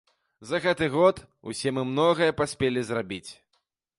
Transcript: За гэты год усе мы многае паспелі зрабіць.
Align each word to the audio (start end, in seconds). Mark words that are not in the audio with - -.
За 0.51 0.59
гэты 0.63 0.87
год 0.95 1.19
усе 1.51 1.75
мы 1.77 1.83
многае 1.91 2.31
паспелі 2.39 2.85
зрабіць. 2.91 3.29